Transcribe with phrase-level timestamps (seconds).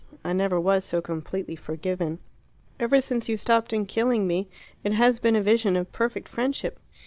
[0.23, 2.17] I never was so completely forgiven.
[2.79, 4.49] Ever since you stopped him killing me,
[4.83, 6.79] it has been a vision of perfect friendship.